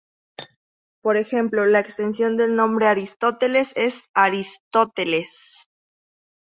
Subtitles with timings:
[1.03, 5.59] Por ejemplo, la extensión del nombre "Aristóteles" es Aristóteles.